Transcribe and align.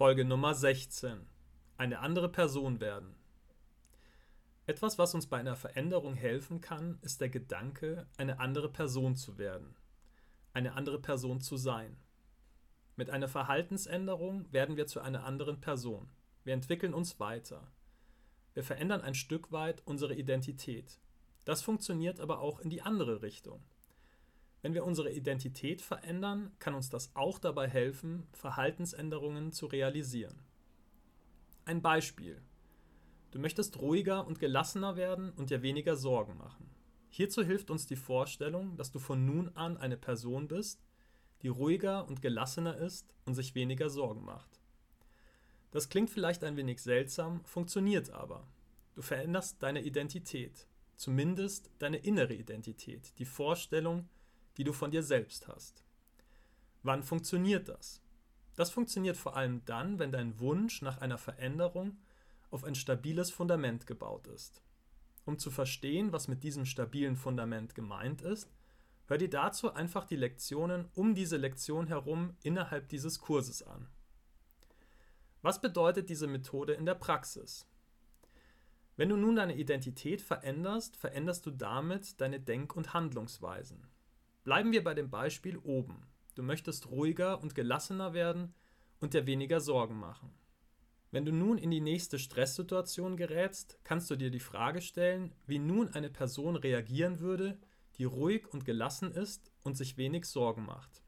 Folge 0.00 0.24
Nummer 0.24 0.54
16. 0.54 1.26
Eine 1.76 1.98
andere 1.98 2.30
Person 2.30 2.80
werden. 2.80 3.16
Etwas, 4.64 4.98
was 4.98 5.14
uns 5.14 5.26
bei 5.26 5.36
einer 5.36 5.56
Veränderung 5.56 6.14
helfen 6.14 6.62
kann, 6.62 6.98
ist 7.02 7.20
der 7.20 7.28
Gedanke, 7.28 8.06
eine 8.16 8.40
andere 8.40 8.70
Person 8.72 9.14
zu 9.14 9.36
werden, 9.36 9.76
eine 10.54 10.72
andere 10.72 10.98
Person 10.98 11.42
zu 11.42 11.58
sein. 11.58 11.98
Mit 12.96 13.10
einer 13.10 13.28
Verhaltensänderung 13.28 14.50
werden 14.50 14.78
wir 14.78 14.86
zu 14.86 15.00
einer 15.02 15.24
anderen 15.24 15.60
Person. 15.60 16.08
Wir 16.44 16.54
entwickeln 16.54 16.94
uns 16.94 17.20
weiter. 17.20 17.70
Wir 18.54 18.64
verändern 18.64 19.02
ein 19.02 19.14
Stück 19.14 19.52
weit 19.52 19.82
unsere 19.84 20.14
Identität. 20.14 20.98
Das 21.44 21.60
funktioniert 21.60 22.20
aber 22.20 22.38
auch 22.38 22.60
in 22.60 22.70
die 22.70 22.80
andere 22.80 23.20
Richtung. 23.20 23.62
Wenn 24.62 24.74
wir 24.74 24.84
unsere 24.84 25.10
Identität 25.10 25.80
verändern, 25.80 26.52
kann 26.58 26.74
uns 26.74 26.90
das 26.90 27.14
auch 27.14 27.38
dabei 27.38 27.68
helfen, 27.68 28.26
Verhaltensänderungen 28.32 29.52
zu 29.52 29.66
realisieren. 29.66 30.42
Ein 31.64 31.80
Beispiel. 31.80 32.42
Du 33.30 33.38
möchtest 33.38 33.78
ruhiger 33.80 34.26
und 34.26 34.38
gelassener 34.38 34.96
werden 34.96 35.30
und 35.32 35.50
dir 35.50 35.62
weniger 35.62 35.96
Sorgen 35.96 36.36
machen. 36.36 36.68
Hierzu 37.08 37.42
hilft 37.42 37.70
uns 37.70 37.86
die 37.86 37.96
Vorstellung, 37.96 38.76
dass 38.76 38.90
du 38.90 38.98
von 38.98 39.24
nun 39.24 39.48
an 39.56 39.76
eine 39.76 39.96
Person 39.96 40.46
bist, 40.46 40.84
die 41.42 41.48
ruhiger 41.48 42.06
und 42.06 42.22
gelassener 42.22 42.76
ist 42.76 43.14
und 43.24 43.34
sich 43.34 43.54
weniger 43.54 43.88
Sorgen 43.88 44.24
macht. 44.24 44.60
Das 45.70 45.88
klingt 45.88 46.10
vielleicht 46.10 46.44
ein 46.44 46.56
wenig 46.56 46.82
seltsam, 46.82 47.44
funktioniert 47.44 48.10
aber. 48.10 48.46
Du 48.94 49.02
veränderst 49.02 49.62
deine 49.62 49.82
Identität, 49.82 50.66
zumindest 50.96 51.70
deine 51.78 51.98
innere 51.98 52.34
Identität, 52.34 53.18
die 53.18 53.24
Vorstellung, 53.24 54.08
die 54.56 54.64
du 54.64 54.72
von 54.72 54.90
dir 54.90 55.02
selbst 55.02 55.48
hast. 55.48 55.84
Wann 56.82 57.02
funktioniert 57.02 57.68
das? 57.68 58.00
Das 58.56 58.70
funktioniert 58.70 59.16
vor 59.16 59.36
allem 59.36 59.64
dann, 59.64 59.98
wenn 59.98 60.12
dein 60.12 60.38
Wunsch 60.40 60.82
nach 60.82 60.98
einer 60.98 61.18
Veränderung 61.18 61.98
auf 62.50 62.64
ein 62.64 62.74
stabiles 62.74 63.30
Fundament 63.30 63.86
gebaut 63.86 64.26
ist. 64.26 64.62
Um 65.24 65.38
zu 65.38 65.50
verstehen, 65.50 66.12
was 66.12 66.28
mit 66.28 66.42
diesem 66.42 66.64
stabilen 66.64 67.16
Fundament 67.16 67.74
gemeint 67.74 68.22
ist, 68.22 68.50
hör 69.06 69.18
dir 69.18 69.30
dazu 69.30 69.72
einfach 69.72 70.04
die 70.04 70.16
Lektionen 70.16 70.88
um 70.94 71.14
diese 71.14 71.36
Lektion 71.36 71.86
herum 71.86 72.36
innerhalb 72.42 72.88
dieses 72.88 73.20
Kurses 73.20 73.62
an. 73.62 73.88
Was 75.42 75.60
bedeutet 75.60 76.10
diese 76.10 76.26
Methode 76.26 76.74
in 76.74 76.86
der 76.86 76.94
Praxis? 76.94 77.66
Wenn 78.96 79.08
du 79.08 79.16
nun 79.16 79.36
deine 79.36 79.56
Identität 79.56 80.20
veränderst, 80.20 80.96
veränderst 80.96 81.46
du 81.46 81.50
damit 81.50 82.20
deine 82.20 82.40
Denk- 82.40 82.76
und 82.76 82.92
Handlungsweisen. 82.92 83.89
Bleiben 84.42 84.72
wir 84.72 84.82
bei 84.82 84.94
dem 84.94 85.10
Beispiel 85.10 85.58
oben. 85.58 86.06
Du 86.34 86.42
möchtest 86.42 86.90
ruhiger 86.90 87.42
und 87.42 87.54
gelassener 87.54 88.14
werden 88.14 88.54
und 89.00 89.14
dir 89.14 89.26
weniger 89.26 89.60
Sorgen 89.60 89.98
machen. 89.98 90.32
Wenn 91.10 91.24
du 91.24 91.32
nun 91.32 91.58
in 91.58 91.70
die 91.70 91.80
nächste 91.80 92.18
Stresssituation 92.18 93.16
gerätst, 93.16 93.78
kannst 93.84 94.08
du 94.10 94.16
dir 94.16 94.30
die 94.30 94.40
Frage 94.40 94.80
stellen, 94.80 95.34
wie 95.46 95.58
nun 95.58 95.88
eine 95.88 96.08
Person 96.08 96.56
reagieren 96.56 97.18
würde, 97.18 97.58
die 97.98 98.04
ruhig 98.04 98.46
und 98.52 98.64
gelassen 98.64 99.12
ist 99.12 99.50
und 99.62 99.76
sich 99.76 99.96
wenig 99.96 100.24
Sorgen 100.24 100.64
macht. 100.64 101.02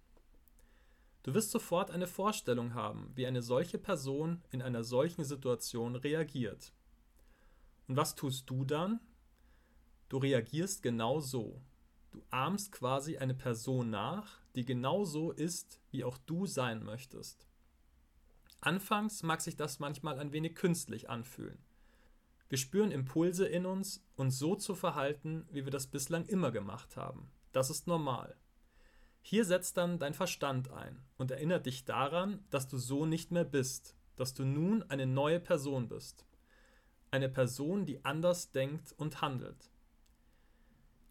Du 1.23 1.35
wirst 1.35 1.53
sofort 1.53 1.91
eine 1.93 2.09
Vorstellung 2.09 2.75
haben, 2.75 3.13
wie 3.15 3.27
eine 3.27 3.43
solche 3.43 3.79
Person 3.79 4.43
in 4.51 4.61
einer 4.61 4.83
solchen 4.83 5.25
Situation 5.25 5.95
reagiert. 5.95 6.73
Und 7.87 7.97
was 7.97 8.17
tust 8.17 8.51
du 8.51 8.65
dann? 8.65 9.01
Du 10.09 10.19
reagierst 10.19 10.83
genau 10.83 11.21
so. 11.21 11.63
Du 12.13 12.23
ahmst 12.31 12.73
quasi 12.73 13.17
eine 13.17 13.35
Person 13.35 13.91
nach, 13.91 14.41
die 14.55 14.65
genauso 14.65 15.33
ist, 15.33 15.81
wie 15.91 16.05
auch 16.05 16.19
du 16.19 16.47
sein 16.47 16.85
möchtest. 16.85 17.47
Anfangs 18.61 19.23
mag 19.23 19.41
sich 19.41 19.57
das 19.57 19.81
manchmal 19.81 20.19
ein 20.19 20.33
wenig 20.33 20.55
künstlich 20.55 21.11
anfühlen. 21.11 21.59
Wir 22.49 22.59
spüren 22.59 22.93
Impulse 22.93 23.47
in 23.47 23.65
uns, 23.65 24.05
uns 24.15 24.39
so 24.39 24.55
zu 24.55 24.75
verhalten, 24.75 25.49
wie 25.51 25.65
wir 25.65 25.73
das 25.73 25.87
bislang 25.87 26.27
immer 26.27 26.53
gemacht 26.53 26.97
haben. 26.97 27.31
Das 27.53 27.71
ist 27.71 27.87
normal. 27.87 28.37
Hier 29.23 29.47
setzt 29.47 29.79
dann 29.79 29.99
dein 29.99 30.13
Verstand 30.15 30.71
ein 30.71 31.03
und 31.17 31.31
erinnert 31.31 31.65
dich 31.65 31.87
daran, 31.87 32.45
dass 32.51 32.69
du 32.69 32.77
so 32.77 33.07
nicht 33.07 33.31
mehr 33.31 33.45
bist, 33.45 33.97
dass 34.17 34.35
du 34.35 34.45
nun 34.45 34.83
eine 34.91 35.07
neue 35.07 35.41
Person 35.41 35.89
bist. 35.89 36.27
Eine 37.11 37.31
Person, 37.31 37.87
die 37.87 38.05
anders 38.05 38.53
denkt 38.53 38.93
und 38.99 39.23
handelt. 39.23 39.72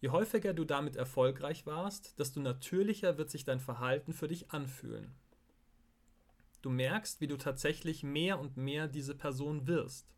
Je 0.02 0.08
häufiger 0.08 0.52
du 0.52 0.64
damit 0.64 0.96
erfolgreich 0.96 1.64
warst, 1.64 2.18
desto 2.18 2.40
natürlicher 2.40 3.18
wird 3.18 3.30
sich 3.30 3.44
dein 3.44 3.60
Verhalten 3.60 4.12
für 4.12 4.26
dich 4.26 4.50
anfühlen. 4.50 5.14
Du 6.60 6.70
merkst, 6.70 7.20
wie 7.20 7.28
du 7.28 7.36
tatsächlich 7.36 8.02
mehr 8.02 8.40
und 8.40 8.56
mehr 8.56 8.88
diese 8.88 9.14
Person 9.14 9.68
wirst. 9.68 10.12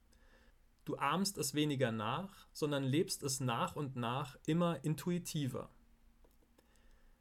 Du 0.87 0.97
ahmst 0.97 1.37
es 1.37 1.53
weniger 1.53 1.93
nach, 1.93 2.47
sondern 2.55 2.83
lebst 2.83 3.23
es 3.23 3.41
nach 3.41 3.77
und 3.77 3.95
nach 3.95 4.39
immer 4.47 4.83
intuitiver. 4.85 5.69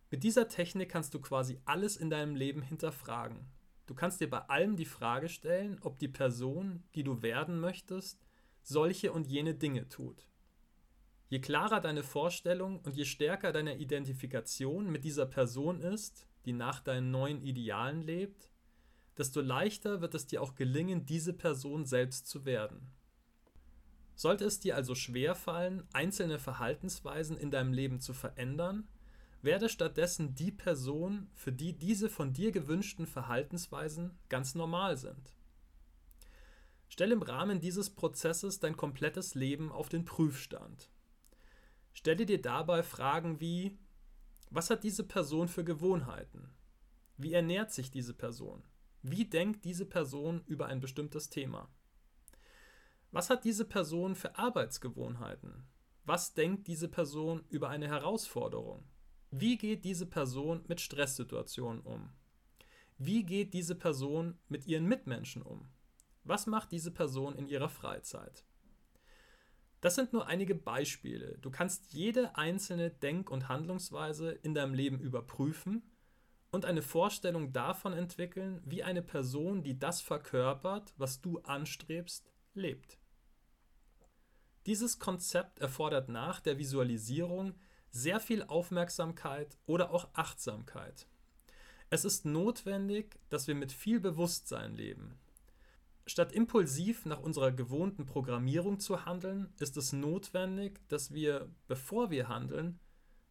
Mit 0.10 0.24
dieser 0.24 0.48
Technik 0.48 0.88
kannst 0.88 1.14
du 1.14 1.20
quasi 1.20 1.60
alles 1.66 1.98
in 1.98 2.10
deinem 2.10 2.34
Leben 2.34 2.62
hinterfragen. 2.62 3.46
Du 3.88 3.94
kannst 3.94 4.22
dir 4.22 4.30
bei 4.30 4.40
allem 4.40 4.78
die 4.78 4.86
Frage 4.86 5.28
stellen, 5.28 5.80
ob 5.82 6.00
die 6.00 6.08
Person, 6.08 6.86
die 6.96 7.04
du 7.04 7.22
werden 7.22 7.60
möchtest, 7.60 8.26
solche 8.62 9.12
und 9.12 9.28
jene 9.28 9.54
Dinge 9.54 9.90
tut. 9.90 10.26
Je 11.34 11.40
klarer 11.40 11.82
deine 11.82 12.04
Vorstellung 12.04 12.80
und 12.82 12.96
je 12.96 13.06
stärker 13.06 13.52
deine 13.52 13.80
Identifikation 13.80 14.92
mit 14.92 15.04
dieser 15.04 15.26
Person 15.26 15.82
ist, 15.82 16.28
die 16.46 16.54
nach 16.54 16.80
deinen 16.80 17.10
neuen 17.10 17.42
Idealen 17.42 18.04
lebt, 18.04 18.52
desto 19.18 19.42
leichter 19.42 20.00
wird 20.00 20.14
es 20.14 20.28
dir 20.28 20.44
auch 20.44 20.54
gelingen, 20.54 21.08
diese 21.08 21.34
Person 21.34 21.88
selbst 21.88 22.28
zu 22.28 22.46
werden. 22.46 22.92
Sollte 24.14 24.46
es 24.46 24.60
dir 24.60 24.76
also 24.76 24.94
schwer 24.94 25.34
fallen, 25.34 25.88
einzelne 25.92 26.38
Verhaltensweisen 26.38 27.36
in 27.36 27.50
deinem 27.50 27.74
Leben 27.74 28.00
zu 28.00 28.14
verändern, 28.14 28.88
werde 29.42 29.70
stattdessen 29.70 30.36
die 30.36 30.52
Person, 30.52 31.32
für 31.34 31.52
die 31.52 31.74
diese 31.74 32.12
von 32.12 32.34
dir 32.34 32.52
gewünschten 32.52 33.08
Verhaltensweisen 33.08 34.20
ganz 34.30 34.54
normal 34.54 34.98
sind. 34.98 35.34
Stell 36.90 37.12
im 37.12 37.24
Rahmen 37.24 37.60
dieses 37.60 37.90
Prozesses 37.90 38.60
dein 38.60 38.78
komplettes 38.78 39.34
Leben 39.34 39.72
auf 39.72 39.90
den 39.90 40.06
Prüfstand. 40.06 40.93
Stelle 41.94 42.26
dir 42.26 42.42
dabei 42.42 42.84
Fragen 42.84 43.40
wie, 43.40 43.78
was 44.50 44.70
hat 44.70 44.84
diese 44.84 45.04
Person 45.04 45.48
für 45.48 45.64
Gewohnheiten? 45.64 46.54
Wie 47.18 47.34
ernährt 47.34 47.72
sich 47.72 47.92
diese 47.92 48.14
Person? 48.14 48.64
Wie 49.02 49.26
denkt 49.26 49.64
diese 49.66 49.86
Person 49.86 50.44
über 50.46 50.68
ein 50.68 50.80
bestimmtes 50.80 51.30
Thema? 51.30 51.70
Was 53.12 53.30
hat 53.30 53.46
diese 53.46 53.66
Person 53.66 54.16
für 54.16 54.38
Arbeitsgewohnheiten? 54.38 55.68
Was 56.06 56.34
denkt 56.34 56.68
diese 56.68 56.90
Person 56.90 57.44
über 57.50 57.70
eine 57.70 57.88
Herausforderung? 57.88 58.84
Wie 59.30 59.58
geht 59.58 59.86
diese 59.86 60.06
Person 60.06 60.64
mit 60.68 60.82
Stresssituationen 60.82 61.82
um? 61.82 62.10
Wie 62.98 63.24
geht 63.24 63.54
diese 63.54 63.76
Person 63.76 64.38
mit 64.50 64.68
ihren 64.68 64.86
Mitmenschen 64.86 65.42
um? 65.42 65.70
Was 66.24 66.48
macht 66.48 66.72
diese 66.72 66.92
Person 66.92 67.36
in 67.36 67.48
ihrer 67.48 67.70
Freizeit? 67.70 68.46
Das 69.84 69.96
sind 69.96 70.14
nur 70.14 70.28
einige 70.28 70.56
Beispiele. 70.56 71.38
Du 71.42 71.52
kannst 71.52 71.92
jede 71.92 72.38
einzelne 72.38 72.90
Denk- 72.90 73.30
und 73.30 73.50
Handlungsweise 73.50 74.32
in 74.32 74.54
deinem 74.54 74.74
Leben 74.74 74.98
überprüfen 74.98 75.84
und 76.52 76.64
eine 76.64 76.82
Vorstellung 76.82 77.52
davon 77.52 77.92
entwickeln, 77.92 78.62
wie 78.64 78.82
eine 78.82 79.02
Person, 79.02 79.62
die 79.62 79.78
das 79.78 80.00
verkörpert, 80.00 80.94
was 80.96 81.20
du 81.20 81.40
anstrebst, 81.40 82.32
lebt. 82.54 82.98
Dieses 84.68 85.00
Konzept 85.00 85.60
erfordert 85.60 86.08
nach 86.08 86.40
der 86.40 86.58
Visualisierung 86.58 87.54
sehr 87.90 88.22
viel 88.22 88.44
Aufmerksamkeit 88.44 89.58
oder 89.66 89.92
auch 89.92 90.08
Achtsamkeit. 90.14 91.10
Es 91.90 92.06
ist 92.06 92.24
notwendig, 92.24 93.20
dass 93.28 93.50
wir 93.50 93.56
mit 93.56 93.74
viel 93.74 94.00
Bewusstsein 94.00 94.78
leben. 94.78 95.20
Statt 96.06 96.34
impulsiv 96.34 97.06
nach 97.06 97.20
unserer 97.20 97.52
gewohnten 97.52 98.06
Programmierung 98.06 98.80
zu 98.80 99.06
handeln, 99.06 99.54
ist 99.60 99.78
es 99.78 99.94
notwendig, 99.94 100.82
dass 100.90 101.14
wir, 101.14 101.50
bevor 101.68 102.12
wir 102.12 102.28
handeln, 102.28 102.80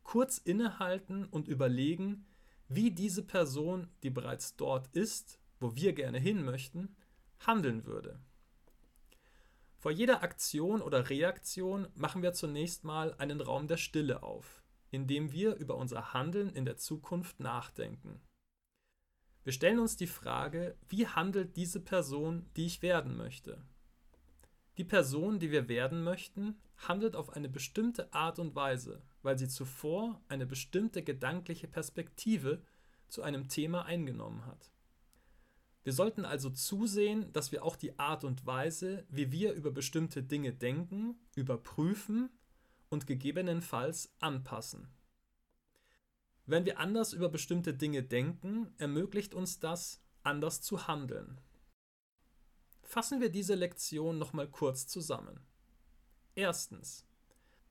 kurz 0.03 0.39
innehalten 0.39 1.27
und 1.27 1.49
überlegen, 1.49 2.27
wie 2.69 2.91
diese 2.91 3.23
Person, 3.23 3.89
die 4.03 4.11
bereits 4.11 4.57
dort 4.57 4.89
ist, 4.95 5.39
wo 5.61 5.77
wir 5.77 5.93
gerne 5.93 6.19
hin 6.19 6.45
möchten, 6.45 6.97
handeln 7.41 7.85
würde. 7.85 8.19
Vor 9.77 9.91
jeder 9.91 10.23
Aktion 10.23 10.81
oder 10.81 11.11
Reaktion 11.11 11.89
machen 11.95 12.23
wir 12.23 12.33
zunächst 12.33 12.85
mal 12.85 13.15
einen 13.19 13.41
Raum 13.41 13.67
der 13.67 13.77
Stille 13.77 14.23
auf, 14.23 14.63
in 14.91 15.07
dem 15.07 15.33
wir 15.33 15.57
über 15.57 15.77
unser 15.77 16.15
Handeln 16.15 16.51
in 16.51 16.65
der 16.65 16.77
Zukunft 16.77 17.41
nachdenken. 17.41 18.21
Wir 19.45 19.53
stellen 19.53 19.81
uns 19.81 19.97
die 19.97 20.07
Frage, 20.07 20.77
wie 20.89 21.07
handelt 21.07 21.57
diese 21.57 21.81
Person, 21.81 22.47
die 22.57 22.67
ich 22.67 22.81
werden 22.83 23.17
möchte? 23.17 23.61
Die 24.79 24.85
Person, 24.85 25.39
die 25.39 25.51
wir 25.51 25.69
werden 25.69 26.03
möchten, 26.05 26.57
handelt 26.77 27.17
auf 27.17 27.31
eine 27.31 27.49
bestimmte 27.49 28.13
Art 28.13 28.39
und 28.39 28.55
Weise, 28.55 29.03
weil 29.23 29.39
sie 29.39 29.49
zuvor 29.49 30.23
eine 30.29 30.47
bestimmte 30.47 31.03
gedankliche 31.03 31.69
Perspektive 31.69 32.63
zu 33.09 33.23
einem 33.23 33.49
Thema 33.49 33.85
eingenommen 33.85 34.47
hat. 34.47 34.73
Wir 35.85 35.93
sollten 35.93 36.25
also 36.25 36.49
zusehen, 36.49 37.33
dass 37.33 37.51
wir 37.51 37.65
auch 37.65 37.75
die 37.75 37.99
Art 37.99 38.23
und 38.23 38.47
Weise, 38.47 39.05
wie 39.11 39.33
wir 39.33 39.53
über 39.53 39.73
bestimmte 39.73 40.23
Dinge 40.23 40.53
denken, 40.53 41.17
überprüfen 41.35 42.31
und 42.89 43.07
gegebenenfalls 43.07 44.15
anpassen. 44.21 44.89
Wenn 46.47 46.65
wir 46.65 46.79
anders 46.79 47.13
über 47.13 47.29
bestimmte 47.29 47.73
Dinge 47.75 48.03
denken, 48.03 48.75
ermöglicht 48.79 49.35
uns 49.35 49.61
das, 49.61 50.03
anders 50.23 50.61
zu 50.61 50.87
handeln. 50.87 51.41
Fassen 52.83 53.21
wir 53.21 53.31
diese 53.31 53.55
Lektion 53.55 54.19
nochmal 54.19 54.49
kurz 54.49 54.87
zusammen. 54.87 55.41
Erstens. 56.35 57.07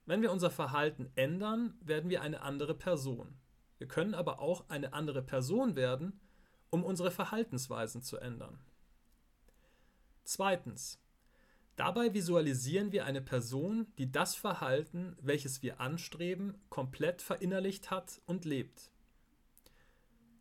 Wenn 0.05 0.21
wir 0.21 0.31
unser 0.31 0.49
Verhalten 0.49 1.11
ändern, 1.15 1.77
werden 1.81 2.09
wir 2.09 2.21
eine 2.21 2.41
andere 2.41 2.73
Person. 2.73 3.37
Wir 3.77 3.87
können 3.87 4.13
aber 4.13 4.39
auch 4.39 4.69
eine 4.69 4.93
andere 4.93 5.21
Person 5.21 5.75
werden, 5.75 6.19
um 6.69 6.83
unsere 6.83 7.11
Verhaltensweisen 7.11 8.01
zu 8.01 8.17
ändern. 8.17 8.59
Zweitens. 10.23 10.99
Dabei 11.75 12.13
visualisieren 12.13 12.91
wir 12.91 13.05
eine 13.05 13.21
Person, 13.21 13.87
die 13.97 14.11
das 14.11 14.35
Verhalten, 14.35 15.15
welches 15.21 15.63
wir 15.63 15.79
anstreben, 15.79 16.55
komplett 16.69 17.21
verinnerlicht 17.21 17.89
hat 17.91 18.21
und 18.25 18.45
lebt. 18.45 18.91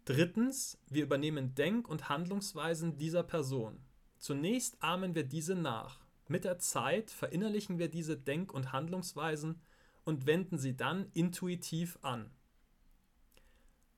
Drittens, 0.05 0.79
wir 0.89 1.05
übernehmen 1.05 1.55
Denk- 1.55 1.89
und 1.89 2.09
Handlungsweisen 2.09 2.97
dieser 2.97 3.23
Person. 3.23 3.81
Zunächst 4.19 4.83
ahmen 4.83 5.15
wir 5.15 5.25
diese 5.25 5.55
nach. 5.55 6.01
Mit 6.27 6.45
der 6.45 6.59
Zeit 6.59 7.11
verinnerlichen 7.11 7.79
wir 7.79 7.89
diese 7.89 8.17
Denk- 8.17 8.53
und 8.53 8.73
Handlungsweisen 8.73 9.61
und 10.05 10.27
wenden 10.27 10.59
sie 10.59 10.77
dann 10.77 11.11
intuitiv 11.13 11.99
an. 12.03 12.31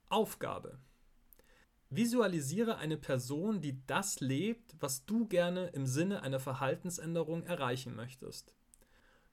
Aufgabe. 0.09 0.79
Visualisiere 1.95 2.79
eine 2.79 2.97
Person, 2.97 3.61
die 3.61 3.85
das 3.87 4.21
lebt, 4.21 4.75
was 4.81 5.05
du 5.05 5.27
gerne 5.27 5.67
im 5.75 5.85
Sinne 5.85 6.23
einer 6.23 6.41
Verhaltensänderung 6.41 7.43
erreichen 7.43 7.95
möchtest. 7.95 8.55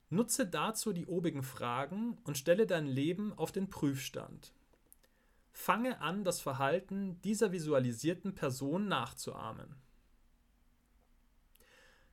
Nutze 0.09 0.45
dazu 0.45 0.91
die 0.91 1.05
obigen 1.05 1.41
Fragen 1.41 2.17
und 2.25 2.37
stelle 2.37 2.67
dein 2.67 2.85
Leben 2.85 3.31
auf 3.31 3.53
den 3.53 3.69
Prüfstand. 3.69 4.53
Fange 5.53 6.01
an, 6.01 6.25
das 6.25 6.41
Verhalten 6.41 7.21
dieser 7.21 7.53
visualisierten 7.53 8.35
Person 8.35 8.89
nachzuahmen. 8.89 9.75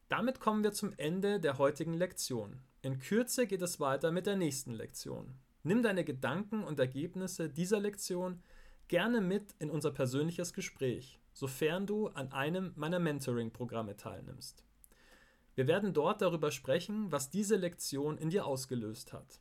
Damit 0.09 0.39
kommen 0.39 0.63
wir 0.63 0.73
zum 0.73 0.93
Ende 0.97 1.41
der 1.41 1.59
heutigen 1.59 1.95
Lektion. 1.95 2.61
In 2.83 3.01
Kürze 3.01 3.49
geht 3.49 3.63
es 3.63 3.81
weiter 3.81 4.13
mit 4.13 4.27
der 4.27 4.37
nächsten 4.37 4.75
Lektion. 4.75 5.41
Nimm 5.65 5.83
deine 5.83 6.05
Gedanken 6.05 6.63
und 6.63 6.79
Ergebnisse 6.79 7.51
dieser 7.51 7.81
Lektion 7.81 8.45
gerne 8.89 9.21
mit 9.21 9.55
in 9.59 9.71
unser 9.71 9.91
persönliches 9.91 10.53
Gespräch, 10.53 11.21
sofern 11.33 11.87
du 11.87 12.09
an 12.09 12.33
einem 12.33 12.73
meiner 12.77 12.99
Mentoring-Programme 12.99 13.97
teilnimmst. 13.97 14.65
Wir 15.55 15.67
werden 15.67 15.95
dort 15.95 16.21
darüber 16.21 16.51
sprechen, 16.51 17.11
was 17.11 17.31
diese 17.31 17.57
Lektion 17.57 18.19
in 18.19 18.31
dir 18.31 18.47
ausgelöst 18.47 19.13
hat. 19.13 19.41